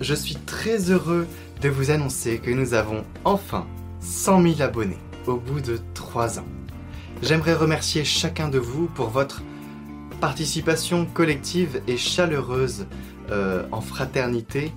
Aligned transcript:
je 0.00 0.14
suis 0.14 0.34
très 0.34 0.90
heureux 0.90 1.26
de 1.60 1.68
vous 1.68 1.92
annoncer 1.92 2.38
que 2.38 2.50
nous 2.50 2.74
avons 2.74 3.04
enfin 3.24 3.66
100 4.00 4.42
000 4.42 4.62
abonnés 4.62 4.98
au 5.26 5.36
bout 5.36 5.60
de 5.60 5.78
3 5.94 6.40
ans. 6.40 6.46
J'aimerais 7.22 7.54
remercier 7.54 8.04
chacun 8.04 8.48
de 8.48 8.58
vous 8.58 8.86
pour 8.88 9.10
votre 9.10 9.42
participation 10.20 11.06
collective 11.06 11.80
et 11.86 11.96
chaleureuse 11.96 12.86
euh, 13.30 13.64
en 13.70 13.80
fraternité, 13.80 14.72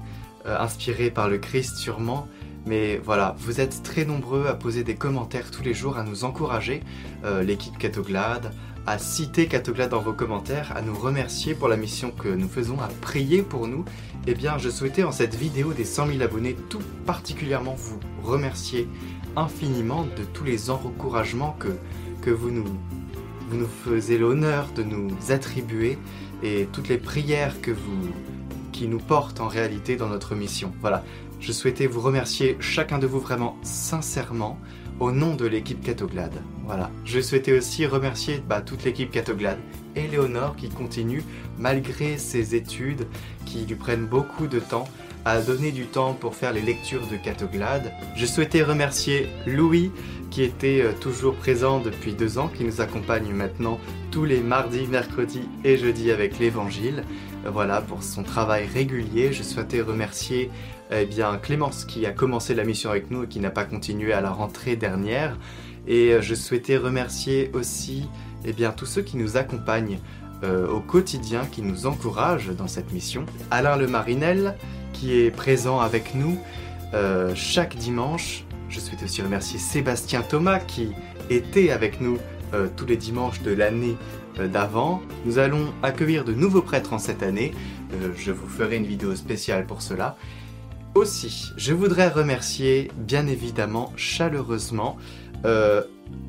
euh, 0.46 0.60
inspirée 0.60 1.10
par 1.10 1.30
le 1.30 1.40
Christ 1.40 1.78
sûrement. 1.78 2.28
Mais 2.68 2.98
voilà, 2.98 3.36
vous 3.40 3.60
êtes 3.60 3.82
très 3.82 4.06
nombreux 4.06 4.46
à 4.48 4.54
poser 4.54 4.84
des 4.84 4.96
commentaires 4.96 5.50
tous 5.50 5.64
les 5.64 5.74
jours, 5.74 5.98
à 5.98 6.04
nous 6.04 6.26
encourager, 6.26 6.84
euh, 7.24 7.42
l'équipe 7.42 7.78
Catoglade, 7.80 8.52
à 8.88 8.98
citer 8.98 9.48
Catoglade 9.48 9.90
dans 9.90 10.02
vos 10.02 10.14
commentaires, 10.14 10.74
à 10.76 10.82
nous 10.82 10.94
remercier 10.94 11.56
pour 11.56 11.68
la 11.68 11.78
mission 11.78 12.12
que 12.12 12.28
nous 12.28 12.48
faisons, 12.48 12.80
à 12.80 12.88
prier 13.02 13.42
pour 13.42 13.68
nous. 13.68 13.84
Eh 14.28 14.36
bien, 14.36 14.58
je 14.58 14.70
souhaitais 14.70 15.04
en 15.04 15.12
cette 15.12 15.36
vidéo 15.36 15.74
des 15.74 15.86
100 15.86 16.08
000 16.08 16.22
abonnés 16.22 16.56
tout 16.70 16.82
particulièrement 17.06 17.76
vous 17.76 18.00
remercier 18.24 18.88
infiniment 19.36 20.04
de 20.04 20.24
tous 20.24 20.44
les 20.44 20.70
encouragements 20.70 21.56
que, 21.60 21.76
que 22.22 22.30
vous 22.30 22.52
nous 22.52 22.66
vous 23.48 23.58
nous 23.58 23.68
faisiez 23.68 24.18
l'honneur 24.18 24.70
de 24.76 24.82
nous 24.82 25.12
attribuer 25.30 26.00
et 26.42 26.68
toutes 26.72 26.88
les 26.88 26.98
prières 26.98 27.62
que 27.62 27.70
vous 27.70 28.10
qui 28.72 28.88
nous 28.88 29.00
portent 29.00 29.40
en 29.40 29.48
réalité 29.48 29.96
dans 29.96 30.08
notre 30.08 30.36
mission. 30.36 30.74
Voilà, 30.82 31.04
je 31.40 31.52
souhaitais 31.52 31.86
vous 31.86 32.02
remercier 32.02 32.58
chacun 32.60 32.98
de 32.98 33.08
vous 33.08 33.20
vraiment 33.20 33.58
sincèrement 33.62 34.60
au 35.00 35.12
nom 35.12 35.36
de 35.36 35.46
l'équipe 35.46 35.84
Catoglade. 35.84 36.42
Voilà, 36.66 36.90
je 37.04 37.20
souhaitais 37.20 37.58
aussi 37.58 37.86
remercier 37.86 38.42
bah, 38.48 38.62
toute 38.62 38.84
l'équipe 38.84 39.12
Catoglade 39.12 39.60
et 39.96 40.10
qui 40.58 40.70
continue 40.70 41.24
malgré 41.58 42.18
ses 42.18 42.56
études 42.56 43.08
qui 43.46 43.66
lui 43.66 43.76
prennent 43.76 44.06
beaucoup 44.06 44.48
de 44.48 44.60
temps 44.60 44.88
à 45.26 45.42
donner 45.42 45.72
du 45.72 45.86
temps 45.86 46.14
pour 46.14 46.36
faire 46.36 46.54
les 46.54 46.62
lectures 46.62 47.08
de 47.08 47.18
Catoglade. 47.18 47.92
Je 48.16 48.26
souhaitais 48.26 48.62
remercier 48.62 49.28
Louis 49.48 49.92
qui 50.36 50.44
était 50.44 50.82
euh, 50.82 50.92
toujours 50.92 51.34
présent 51.34 51.80
depuis 51.80 52.12
deux 52.12 52.38
ans, 52.38 52.50
qui 52.50 52.66
nous 52.66 52.82
accompagne 52.82 53.32
maintenant 53.32 53.80
tous 54.12 54.26
les 54.26 54.42
mardis, 54.42 54.86
mercredis 54.86 55.48
et 55.64 55.78
jeudis 55.78 56.12
avec 56.12 56.40
l'Évangile. 56.40 57.06
Euh, 57.46 57.52
voilà, 57.52 57.80
pour 57.80 58.04
son 58.04 58.22
travail 58.22 58.68
régulier. 58.68 59.32
Je 59.32 59.44
souhaitais 59.44 59.80
remercier 59.80 60.52
eh 60.92 61.06
bien, 61.06 61.38
Clémence 61.38 61.86
qui 61.86 62.06
a 62.06 62.12
commencé 62.12 62.54
la 62.54 62.66
mission 62.66 62.90
avec 62.90 63.12
nous 63.12 63.24
et 63.24 63.28
qui 63.28 63.40
n'a 63.40 63.50
pas 63.50 63.64
continué 63.64 64.12
à 64.12 64.20
la 64.20 64.30
rentrée 64.30 64.76
dernière. 64.76 65.38
Et 65.88 66.12
euh, 66.12 66.22
je 66.22 66.36
souhaitais 66.36 66.76
remercier 66.76 67.50
aussi 67.54 68.10
eh 68.44 68.52
bien, 68.52 68.74
tous 68.74 68.88
ceux 68.88 69.04
qui 69.04 69.16
nous 69.16 69.38
accompagnent 69.38 70.00
au 70.70 70.80
quotidien, 70.80 71.44
qui 71.52 71.64
nous 71.64 71.88
encouragent 71.88 72.56
dans 72.56 72.68
cette 72.68 72.92
mission. 72.92 73.26
Alain 73.50 73.78
Le 73.78 73.88
Marinel, 73.88 74.56
qui 74.94 75.18
est 75.18 75.32
présent 75.32 75.80
avec 75.80 76.14
nous 76.14 76.38
chaque 77.34 77.76
dimanche 77.78 78.46
je 78.76 78.82
souhaite 78.82 79.04
aussi 79.04 79.22
remercier 79.22 79.58
Sébastien 79.58 80.22
Thomas 80.22 80.60
qui 80.60 80.90
était 81.30 81.72
avec 81.72 82.02
nous 82.02 82.18
euh, 82.54 82.68
tous 82.76 82.86
les 82.86 82.98
dimanches 82.98 83.42
de 83.42 83.52
l'année 83.52 83.96
euh, 84.38 84.50
d'avant. 84.50 85.02
Nous 85.24 85.40
allons 85.40 85.74
accueillir 85.82 86.26
de 86.26 86.34
nouveaux 86.34 86.62
prêtres 86.62 86.92
en 86.92 87.00
cette 87.00 87.24
année. 87.24 87.54
Euh, 87.94 88.12
je 88.18 88.34
vous 88.34 88.48
ferai 88.50 88.76
une 88.76 88.86
vidéo 88.86 89.16
spéciale 89.16 89.66
pour 89.66 89.82
cela. 89.82 90.18
Aussi, 90.94 91.54
je 91.56 91.74
voudrais 91.74 92.10
remercier 92.10 92.92
bien 92.98 93.28
évidemment 93.28 93.94
chaleureusement 93.96 94.98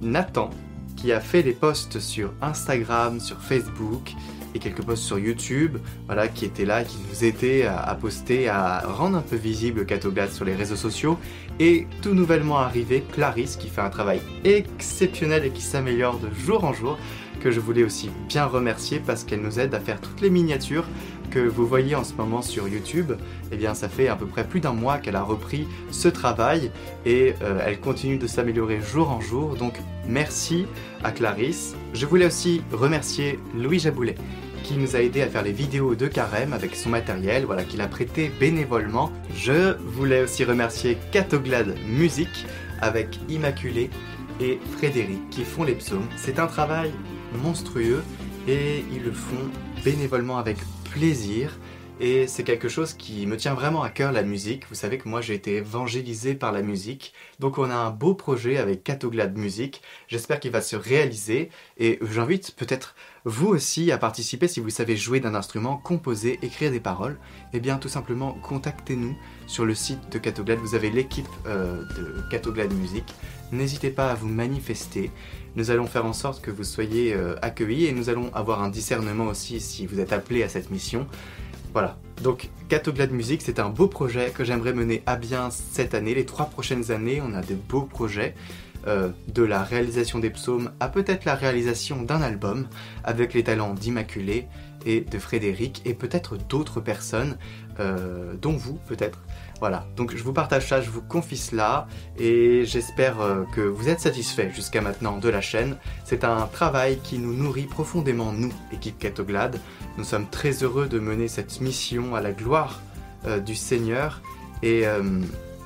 Nathan 0.02 0.50
qui 0.96 1.12
a 1.12 1.20
fait 1.20 1.42
les 1.42 1.52
posts 1.52 2.00
sur 2.00 2.32
Instagram, 2.42 3.18
sur 3.20 3.40
Facebook 3.40 4.12
et 4.54 4.58
quelques 4.58 4.82
posts 4.82 5.04
sur 5.04 5.18
YouTube, 5.18 5.76
voilà, 6.06 6.28
qui 6.28 6.44
étaient 6.44 6.64
là, 6.64 6.82
qui 6.82 6.96
nous 7.08 7.24
aidaient 7.24 7.64
à, 7.64 7.94
poster, 7.94 8.48
à 8.48 8.80
rendre 8.80 9.18
un 9.18 9.22
peu 9.22 9.36
visible 9.36 9.86
Catoglade 9.86 10.32
sur 10.32 10.44
les 10.44 10.54
réseaux 10.54 10.76
sociaux. 10.76 11.18
Et 11.58 11.86
tout 12.02 12.12
nouvellement 12.12 12.58
arrivé, 12.58 13.02
Clarisse, 13.12 13.56
qui 13.56 13.68
fait 13.68 13.80
un 13.80 13.90
travail 13.90 14.20
exceptionnel 14.44 15.44
et 15.44 15.50
qui 15.50 15.62
s'améliore 15.62 16.18
de 16.18 16.28
jour 16.34 16.64
en 16.64 16.74
jour, 16.74 16.98
que 17.40 17.50
je 17.50 17.60
voulais 17.60 17.82
aussi 17.82 18.10
bien 18.28 18.44
remercier 18.44 19.00
parce 19.04 19.24
qu'elle 19.24 19.40
nous 19.40 19.58
aide 19.58 19.74
à 19.74 19.80
faire 19.80 20.00
toutes 20.00 20.20
les 20.20 20.30
miniatures 20.30 20.84
que 21.30 21.38
vous 21.40 21.66
voyez 21.66 21.94
en 21.94 22.04
ce 22.04 22.14
moment 22.14 22.42
sur 22.42 22.68
YouTube, 22.68 23.12
eh 23.52 23.56
bien 23.56 23.74
ça 23.74 23.88
fait 23.88 24.08
à 24.08 24.16
peu 24.16 24.26
près 24.26 24.44
plus 24.44 24.60
d'un 24.60 24.72
mois 24.72 24.98
qu'elle 24.98 25.16
a 25.16 25.22
repris 25.22 25.66
ce 25.90 26.08
travail 26.08 26.70
et 27.04 27.34
euh, 27.42 27.60
elle 27.64 27.80
continue 27.80 28.16
de 28.16 28.26
s'améliorer 28.26 28.80
jour 28.80 29.10
en 29.10 29.20
jour. 29.20 29.56
Donc 29.56 29.74
merci 30.06 30.66
à 31.02 31.10
Clarisse. 31.10 31.74
Je 31.94 32.06
voulais 32.06 32.26
aussi 32.26 32.62
remercier 32.72 33.38
Louis 33.56 33.78
Jaboulet 33.78 34.14
qui 34.66 34.76
nous 34.76 34.96
a 34.96 35.00
aidé 35.00 35.22
à 35.22 35.28
faire 35.28 35.44
les 35.44 35.52
vidéos 35.52 35.94
de 35.94 36.08
carême 36.08 36.52
avec 36.52 36.74
son 36.74 36.90
matériel, 36.90 37.44
voilà, 37.44 37.62
qu'il 37.62 37.80
a 37.80 37.86
prêté 37.86 38.32
bénévolement. 38.40 39.12
Je 39.32 39.76
voulais 39.80 40.22
aussi 40.22 40.42
remercier 40.42 40.98
Catoglade 41.12 41.76
Musique 41.86 42.46
avec 42.80 43.20
Immaculée 43.28 43.90
et 44.40 44.58
Frédéric 44.76 45.30
qui 45.30 45.44
font 45.44 45.62
les 45.62 45.76
psaumes. 45.76 46.08
C'est 46.16 46.40
un 46.40 46.48
travail 46.48 46.90
monstrueux 47.44 48.02
et 48.48 48.84
ils 48.92 49.04
le 49.04 49.12
font 49.12 49.36
bénévolement 49.84 50.36
avec 50.36 50.56
plaisir. 50.90 51.52
Et 51.98 52.26
c'est 52.26 52.44
quelque 52.44 52.68
chose 52.68 52.92
qui 52.92 53.26
me 53.26 53.38
tient 53.38 53.54
vraiment 53.54 53.82
à 53.82 53.88
cœur, 53.88 54.12
la 54.12 54.22
musique. 54.22 54.68
Vous 54.68 54.74
savez 54.74 54.98
que 54.98 55.08
moi 55.08 55.22
j'ai 55.22 55.32
été 55.32 55.56
évangélisé 55.56 56.34
par 56.34 56.52
la 56.52 56.60
musique. 56.60 57.14
Donc 57.40 57.56
on 57.56 57.70
a 57.70 57.74
un 57.74 57.90
beau 57.90 58.12
projet 58.12 58.58
avec 58.58 58.84
Catoglade 58.84 59.38
Musique. 59.38 59.80
J'espère 60.06 60.38
qu'il 60.38 60.50
va 60.50 60.60
se 60.60 60.76
réaliser. 60.76 61.48
Et 61.78 61.98
j'invite 62.02 62.54
peut-être 62.54 62.94
vous 63.24 63.46
aussi 63.46 63.90
à 63.92 63.98
participer 63.98 64.46
si 64.46 64.60
vous 64.60 64.68
savez 64.68 64.94
jouer 64.94 65.20
d'un 65.20 65.34
instrument, 65.34 65.78
composer, 65.78 66.38
écrire 66.42 66.70
des 66.70 66.80
paroles. 66.80 67.16
Eh 67.54 67.60
bien 67.60 67.78
tout 67.78 67.88
simplement 67.88 68.34
contactez-nous 68.42 69.16
sur 69.46 69.64
le 69.64 69.74
site 69.74 70.12
de 70.12 70.18
Catoglade. 70.18 70.58
Vous 70.58 70.74
avez 70.74 70.90
l'équipe 70.90 71.26
euh, 71.46 71.82
de 71.96 72.22
Catoglade 72.30 72.74
Musique. 72.74 73.14
N'hésitez 73.52 73.90
pas 73.90 74.10
à 74.10 74.14
vous 74.14 74.28
manifester. 74.28 75.10
Nous 75.54 75.70
allons 75.70 75.86
faire 75.86 76.04
en 76.04 76.12
sorte 76.12 76.42
que 76.42 76.50
vous 76.50 76.64
soyez 76.64 77.14
euh, 77.14 77.36
accueillis 77.40 77.86
et 77.86 77.92
nous 77.92 78.10
allons 78.10 78.30
avoir 78.34 78.62
un 78.62 78.68
discernement 78.68 79.28
aussi 79.28 79.60
si 79.60 79.86
vous 79.86 79.98
êtes 80.00 80.12
appelé 80.12 80.42
à 80.42 80.50
cette 80.50 80.70
mission. 80.70 81.06
Voilà. 81.72 81.96
Donc, 82.22 82.48
Catoglade 82.68 83.12
Musique, 83.12 83.42
c'est 83.42 83.58
un 83.58 83.68
beau 83.68 83.88
projet 83.88 84.30
que 84.30 84.44
j'aimerais 84.44 84.72
mener 84.72 85.02
à 85.06 85.16
bien 85.16 85.50
cette 85.50 85.94
année. 85.94 86.14
Les 86.14 86.24
trois 86.24 86.46
prochaines 86.46 86.90
années, 86.90 87.22
on 87.24 87.34
a 87.34 87.42
de 87.42 87.54
beaux 87.54 87.82
projets. 87.82 88.34
Euh, 88.86 89.08
de 89.34 89.42
la 89.42 89.64
réalisation 89.64 90.20
des 90.20 90.30
psaumes 90.30 90.70
à 90.78 90.86
peut-être 90.86 91.24
la 91.24 91.34
réalisation 91.34 92.02
d'un 92.02 92.22
album 92.22 92.68
avec 93.02 93.34
les 93.34 93.42
talents 93.42 93.74
d'Immaculée 93.74 94.46
et 94.86 95.00
de 95.00 95.18
Frédéric 95.18 95.82
et 95.84 95.92
peut-être 95.92 96.38
d'autres 96.38 96.80
personnes, 96.80 97.36
euh, 97.80 98.34
dont 98.40 98.56
vous 98.56 98.78
peut-être. 98.86 99.18
Voilà, 99.58 99.86
donc 99.96 100.14
je 100.16 100.22
vous 100.22 100.32
partage 100.32 100.68
ça, 100.68 100.80
je 100.80 100.90
vous 100.90 101.02
confie 101.02 101.36
cela 101.36 101.88
et 102.18 102.64
j'espère 102.64 103.20
euh, 103.20 103.42
que 103.54 103.60
vous 103.60 103.88
êtes 103.88 104.00
satisfaits 104.00 104.50
jusqu'à 104.54 104.80
maintenant 104.80 105.18
de 105.18 105.28
la 105.28 105.40
chaîne. 105.40 105.76
C'est 106.04 106.24
un 106.24 106.46
travail 106.46 106.98
qui 107.02 107.18
nous 107.18 107.34
nourrit 107.34 107.66
profondément, 107.66 108.32
nous, 108.32 108.52
équipe 108.72 108.98
Catoglade. 108.98 109.60
Nous 109.98 110.04
sommes 110.04 110.28
très 110.28 110.62
heureux 110.62 110.86
de 110.86 110.98
mener 110.98 111.26
cette 111.26 111.60
mission 111.60 112.14
à 112.14 112.20
la 112.20 112.32
gloire 112.32 112.80
euh, 113.26 113.40
du 113.40 113.54
Seigneur 113.54 114.22
et 114.62 114.84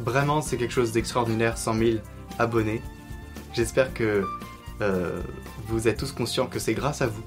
vraiment 0.00 0.42
c'est 0.42 0.56
quelque 0.56 0.72
chose 0.72 0.90
d'extraordinaire, 0.90 1.56
100 1.56 1.74
000 1.74 1.90
abonnés. 2.40 2.82
J'espère 3.52 3.94
que 3.94 4.24
vous 5.68 5.86
êtes 5.86 5.96
tous 5.96 6.10
conscients 6.10 6.46
que 6.46 6.58
c'est 6.58 6.74
grâce 6.74 7.00
à 7.00 7.06
vous 7.06 7.22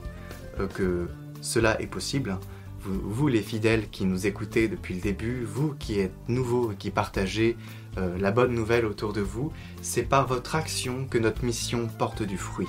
que 0.73 1.07
cela 1.43 1.79
est 1.79 1.87
possible 1.87 2.39
vous, 2.85 3.27
les 3.27 3.41
fidèles 3.41 3.89
qui 3.89 4.05
nous 4.05 4.27
écoutez 4.27 4.67
depuis 4.67 4.95
le 4.95 5.01
début, 5.01 5.43
vous 5.45 5.73
qui 5.79 5.99
êtes 5.99 6.13
nouveaux 6.27 6.71
et 6.71 6.75
qui 6.75 6.91
partagez 6.91 7.55
euh, 7.97 8.17
la 8.19 8.31
bonne 8.31 8.53
nouvelle 8.53 8.85
autour 8.85 9.13
de 9.13 9.21
vous, 9.21 9.51
c'est 9.81 10.03
par 10.03 10.27
votre 10.27 10.55
action 10.55 11.05
que 11.09 11.17
notre 11.17 11.45
mission 11.45 11.87
porte 11.97 12.23
du 12.23 12.37
fruit. 12.37 12.67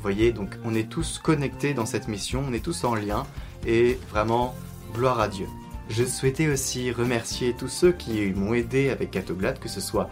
Voyez, 0.00 0.32
donc 0.32 0.56
on 0.64 0.74
est 0.74 0.88
tous 0.88 1.18
connectés 1.18 1.74
dans 1.74 1.86
cette 1.86 2.08
mission, 2.08 2.44
on 2.48 2.52
est 2.52 2.64
tous 2.64 2.84
en 2.84 2.94
lien 2.94 3.26
et 3.66 3.98
vraiment 4.10 4.54
gloire 4.94 5.18
à 5.18 5.28
Dieu. 5.28 5.46
Je 5.88 6.04
souhaitais 6.04 6.48
aussi 6.48 6.92
remercier 6.92 7.54
tous 7.58 7.68
ceux 7.68 7.92
qui 7.92 8.30
m'ont 8.32 8.54
aidé 8.54 8.90
avec 8.90 9.10
Catoglade, 9.10 9.58
que 9.58 9.68
ce 9.68 9.80
soit 9.80 10.08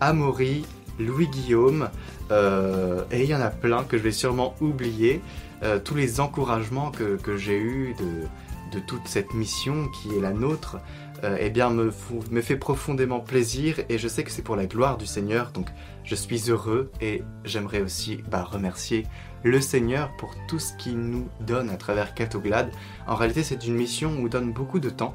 Amaury, 0.00 0.64
Louis-Guillaume, 0.98 1.90
euh, 2.30 3.02
et 3.10 3.22
il 3.22 3.28
y 3.28 3.34
en 3.34 3.40
a 3.40 3.50
plein 3.50 3.84
que 3.84 3.96
je 3.98 4.02
vais 4.02 4.12
sûrement 4.12 4.54
oublier, 4.60 5.20
euh, 5.62 5.78
tous 5.78 5.94
les 5.94 6.20
encouragements 6.20 6.90
que, 6.90 7.16
que 7.16 7.36
j'ai 7.36 7.58
eus 7.58 7.94
de, 7.98 8.78
de 8.78 8.84
toute 8.84 9.06
cette 9.06 9.34
mission 9.34 9.88
qui 9.88 10.14
est 10.16 10.20
la 10.20 10.32
nôtre, 10.32 10.78
euh, 11.22 11.36
eh 11.40 11.48
bien 11.48 11.70
me, 11.70 11.92
me, 12.30 12.40
fait 12.42 12.56
profondément 12.56 13.20
plaisir 13.20 13.76
et 13.88 13.98
je 13.98 14.08
sais 14.08 14.24
que 14.24 14.30
c'est 14.30 14.42
pour 14.42 14.56
la 14.56 14.66
gloire 14.66 14.98
du 14.98 15.06
Seigneur, 15.06 15.52
donc 15.52 15.68
je 16.02 16.14
suis 16.14 16.50
heureux 16.50 16.90
et 17.00 17.22
j'aimerais 17.44 17.80
aussi 17.80 18.18
bah, 18.30 18.42
remercier 18.44 19.06
le 19.42 19.60
Seigneur 19.60 20.10
pour 20.18 20.34
tout 20.48 20.58
ce 20.58 20.74
qu'il 20.76 20.98
nous 20.98 21.28
donne 21.40 21.70
à 21.70 21.76
travers 21.76 22.14
Catoglade. 22.14 22.70
En 23.06 23.14
réalité, 23.14 23.42
c'est 23.42 23.64
une 23.66 23.74
mission 23.74 24.12
où 24.18 24.24
on 24.24 24.26
donne 24.26 24.52
beaucoup 24.52 24.80
de 24.80 24.90
temps, 24.90 25.14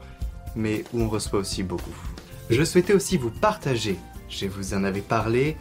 mais 0.55 0.83
où 0.93 1.01
on 1.01 1.09
reçoit 1.09 1.39
aussi 1.39 1.63
beaucoup. 1.63 1.95
Je 2.49 2.63
souhaitais 2.63 2.93
aussi 2.93 3.17
vous 3.17 3.29
partager, 3.29 3.97
je 4.29 4.47
vous 4.47 4.73
en 4.73 4.83
avais 4.83 5.01
parlé, 5.01 5.57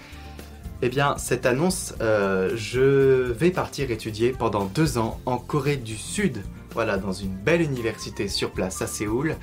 eh 0.83 0.89
bien, 0.89 1.17
cette 1.19 1.47
annonce, 1.47 1.95
euh, 2.01 2.53
je 2.55 3.33
vais 3.33 3.51
partir 3.51 3.91
étudier 3.91 4.31
pendant 4.31 4.65
deux 4.67 4.99
ans 4.99 5.21
en 5.27 5.39
Corée 5.39 5.77
du 5.77 5.97
Sud 5.97 6.43
voilà, 6.75 6.99
dans 6.99 7.13
une 7.13 7.35
belle 7.35 7.63
université 7.63 8.29
sur 8.29 8.53
place 8.53 8.83
à 8.83 8.87
Séoul. 8.87 9.37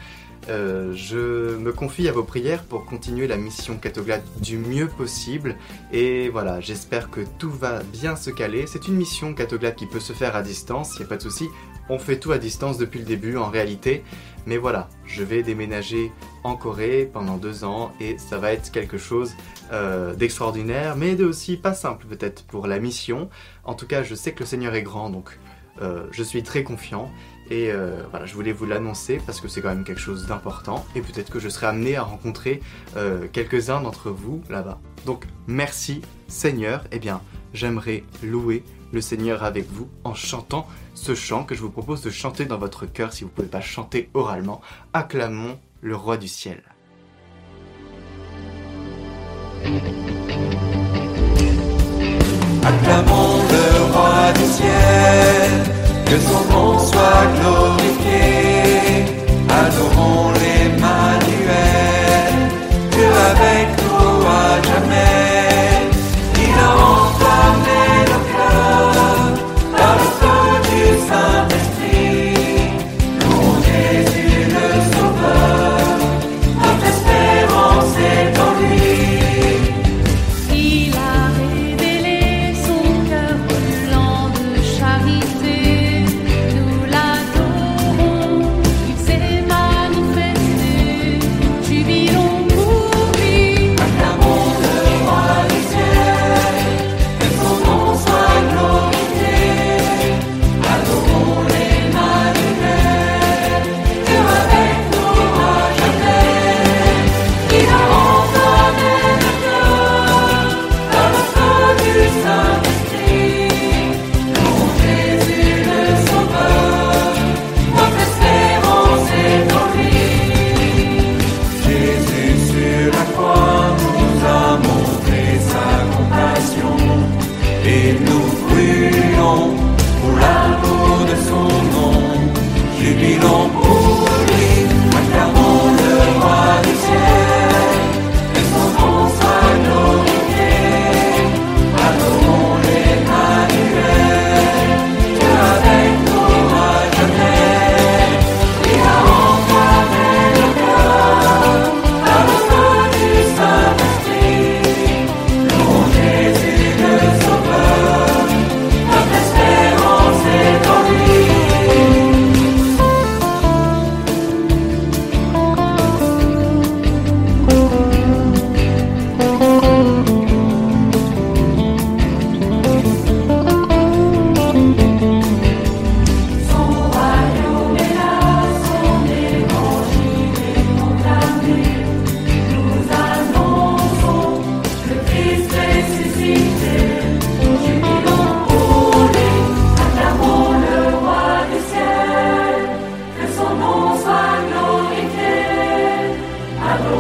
Euh, 0.47 0.93
je 0.93 1.57
me 1.57 1.73
confie 1.73 2.07
à 2.07 2.11
vos 2.11 2.23
prières 2.23 2.63
pour 2.63 2.85
continuer 2.85 3.27
la 3.27 3.35
mission 3.35 3.77
Catoglade 3.77 4.23
du 4.41 4.57
mieux 4.57 4.87
possible. 4.87 5.57
Et 5.91 6.29
voilà, 6.29 6.61
j'espère 6.61 7.09
que 7.09 7.21
tout 7.37 7.49
va 7.49 7.81
bien 7.83 8.15
se 8.15 8.29
caler. 8.29 8.65
C'est 8.67 8.87
une 8.87 8.95
mission 8.95 9.33
Catoglade 9.33 9.75
qui 9.75 9.87
peut 9.87 9.99
se 9.99 10.13
faire 10.13 10.35
à 10.35 10.43
distance, 10.43 10.93
il 10.95 10.99
n'y 10.99 11.05
a 11.05 11.09
pas 11.09 11.17
de 11.17 11.23
souci. 11.23 11.49
On 11.89 11.99
fait 11.99 12.19
tout 12.19 12.31
à 12.31 12.37
distance 12.37 12.77
depuis 12.77 12.99
le 12.99 13.05
début 13.05 13.37
en 13.37 13.49
réalité. 13.49 14.03
Mais 14.45 14.57
voilà, 14.57 14.87
je 15.05 15.23
vais 15.23 15.43
déménager 15.43 16.11
en 16.45 16.55
Corée 16.55 17.09
pendant 17.11 17.37
deux 17.37 17.63
ans 17.63 17.91
et 17.99 18.19
ça 18.19 18.37
va 18.37 18.53
être 18.53 18.71
quelque 18.71 18.99
chose 18.99 19.33
euh, 19.73 20.13
d'extraordinaire, 20.13 20.95
mais 20.95 21.19
aussi 21.23 21.57
pas 21.57 21.73
simple 21.73 22.05
peut-être 22.05 22.43
pour 22.43 22.67
la 22.67 22.77
mission. 22.77 23.29
En 23.63 23.73
tout 23.73 23.87
cas, 23.87 24.03
je 24.03 24.13
sais 24.13 24.31
que 24.31 24.41
le 24.41 24.45
Seigneur 24.45 24.75
est 24.75 24.83
grand, 24.83 25.09
donc 25.09 25.39
euh, 25.81 26.05
je 26.11 26.21
suis 26.21 26.43
très 26.43 26.63
confiant. 26.63 27.09
Et 27.49 27.71
euh, 27.71 28.03
voilà, 28.11 28.27
je 28.27 28.35
voulais 28.35 28.51
vous 28.51 28.67
l'annoncer 28.67 29.19
parce 29.25 29.41
que 29.41 29.47
c'est 29.47 29.61
quand 29.61 29.69
même 29.69 29.83
quelque 29.83 29.99
chose 29.99 30.27
d'important. 30.27 30.85
Et 30.95 31.01
peut-être 31.01 31.31
que 31.31 31.39
je 31.39 31.49
serai 31.49 31.65
amené 31.65 31.95
à 31.95 32.03
rencontrer 32.03 32.61
quelques-uns 33.33 33.81
d'entre 33.81 34.11
vous 34.11 34.43
là-bas. 34.49 34.79
Donc 35.07 35.25
merci 35.47 36.01
Seigneur. 36.27 36.83
Eh 36.91 36.99
bien, 36.99 37.21
j'aimerais 37.53 38.03
louer 38.21 38.63
le 38.93 39.01
Seigneur 39.01 39.43
avec 39.43 39.67
vous 39.71 39.89
en 40.03 40.13
chantant 40.13 40.67
ce 40.93 41.15
chant 41.15 41.43
que 41.43 41.55
je 41.55 41.61
vous 41.61 41.71
propose 41.71 42.01
de 42.01 42.11
chanter 42.11 42.45
dans 42.45 42.59
votre 42.59 42.85
cœur 42.85 43.13
si 43.13 43.23
vous 43.23 43.31
ne 43.31 43.35
pouvez 43.35 43.47
pas 43.47 43.61
chanter 43.61 44.09
oralement. 44.13 44.61
Acclamons 44.93 45.57
le 45.85 45.95
roi 45.95 46.17
du 46.17 46.27
ciel. 46.27 46.63
Acclamons 52.63 53.37
le 53.51 53.93
roi 53.93 54.33
du 54.33 54.45
ciel, 54.57 55.51
que 56.07 56.17
son 56.19 56.43
nom 56.51 56.79
soit 56.79 57.25
glorifié. 57.39 57.84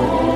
Oh. 0.07 0.34